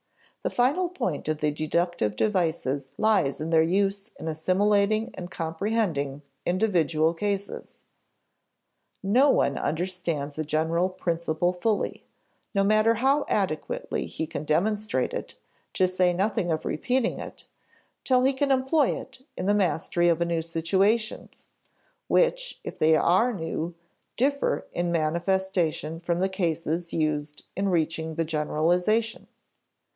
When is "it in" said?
18.99-19.45